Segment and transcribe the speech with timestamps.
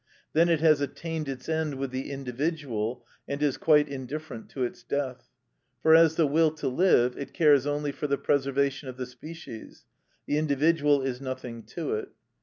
[0.33, 4.81] Then it has attained its end with the individual, and is quite indifferent to its
[4.81, 5.29] death,
[5.83, 9.85] for, as the will to live, it cares only for the preservation of the species,
[10.25, 12.09] the individual is nothing to it.